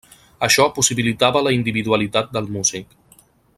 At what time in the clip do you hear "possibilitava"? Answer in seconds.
0.77-1.43